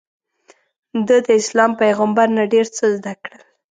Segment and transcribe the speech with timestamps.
[1.07, 3.41] ده داسلام پیغمبر نه ډېر څه زده کړل.